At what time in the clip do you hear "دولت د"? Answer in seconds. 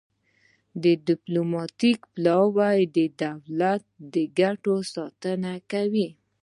3.23-4.15